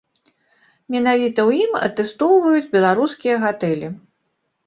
[0.93, 3.87] Менавіта ў ім атэстоўваюць беларускія гатэлі.